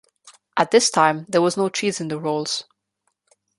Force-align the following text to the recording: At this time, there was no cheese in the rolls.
At 0.57 0.71
this 0.71 0.89
time, 0.89 1.27
there 1.29 1.43
was 1.43 1.57
no 1.57 1.69
cheese 1.69 2.01
in 2.01 2.07
the 2.07 2.17
rolls. 2.17 2.63